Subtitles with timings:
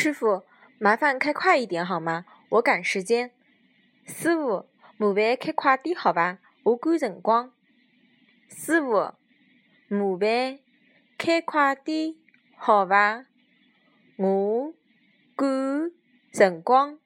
[0.00, 0.44] 师傅，
[0.78, 2.24] 麻烦开快一点好吗？
[2.48, 3.32] 我赶时间。
[4.06, 6.38] 师傅，麻烦开快点，好吧？
[6.62, 7.52] 我赶辰光。
[8.48, 9.12] 师傅，
[9.88, 10.58] 麻烦
[11.18, 12.14] 开快点，
[12.56, 13.26] 好吧？
[14.16, 14.72] 我
[15.36, 15.92] 赶
[16.32, 16.98] 辰光。